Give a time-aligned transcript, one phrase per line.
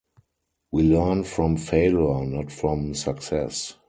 [0.71, 3.77] We learn from failure, not from success!